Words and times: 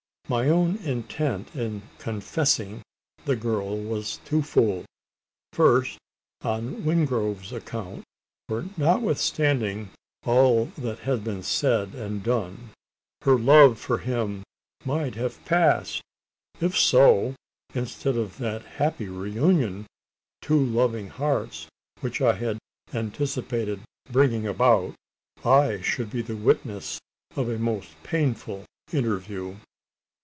My 0.29 0.47
own 0.47 0.77
intent 0.77 1.53
in 1.57 1.81
"confessing" 1.97 2.83
the 3.25 3.35
girl 3.35 3.75
was 3.75 4.21
twofold. 4.23 4.85
First, 5.51 5.97
on 6.41 6.85
Wingrove's 6.85 7.51
account: 7.51 8.05
for, 8.47 8.63
notwithstanding 8.77 9.89
all 10.23 10.67
that 10.77 10.99
had 10.99 11.25
been 11.25 11.43
said 11.43 11.93
and 11.95 12.23
done, 12.23 12.69
her 13.23 13.37
love 13.37 13.77
for 13.77 13.97
him 13.97 14.43
might 14.85 15.15
have 15.15 15.43
passed. 15.43 16.01
If 16.61 16.77
so, 16.77 17.35
instead 17.75 18.15
of 18.15 18.37
that 18.37 18.63
happy 18.63 19.09
reunion 19.09 19.81
of 19.81 19.85
two 20.41 20.63
loving 20.65 21.09
hearts, 21.09 21.67
which 21.99 22.21
I 22.21 22.35
had 22.35 22.57
anticipated 22.93 23.81
bringing 24.09 24.47
about, 24.47 24.95
I 25.43 25.81
should 25.81 26.09
be 26.09 26.21
the 26.21 26.37
witness 26.37 27.01
of 27.35 27.49
a 27.49 27.59
most 27.59 28.01
painful 28.03 28.63
interview. 28.93 29.57